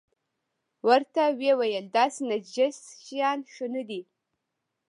[0.87, 4.01] ورته ویې ویل داسې نجس شیان ښه نه دي.